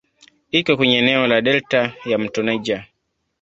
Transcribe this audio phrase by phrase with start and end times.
[0.51, 2.85] Iko kwenye eneo la delta ya "mto Niger".